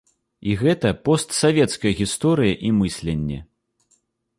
[0.51, 3.39] І гэта постсавецкая гісторыя і мысленне.